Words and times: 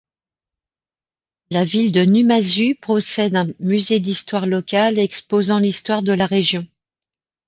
La 1.51 1.63
ville 1.63 1.91
de 1.91 2.01
Numazu 2.03 2.73
possède 2.73 3.35
un 3.35 3.49
musée 3.59 3.99
d'histoire 3.99 4.47
locale 4.47 4.97
exposant 4.97 5.59
l'histoire 5.59 6.01
de 6.01 6.11
la 6.11 6.25
région. 6.25 6.65